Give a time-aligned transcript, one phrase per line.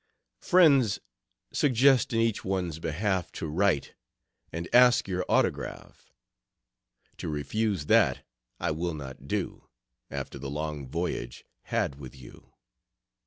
[0.41, 0.99] Friends,
[1.53, 3.93] suggest in each one's behalf To write,
[4.51, 6.11] and ask your autograph.
[7.17, 8.25] To refuse that,
[8.59, 9.69] I will not do,
[10.09, 12.51] After the long voyage had with you.